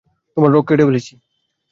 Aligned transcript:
তোমার 0.37 0.51
রগ 0.51 0.63
কেটে 0.67 0.85
দিয়েছি। 0.87 1.13